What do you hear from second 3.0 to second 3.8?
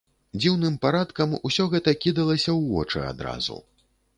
адразу.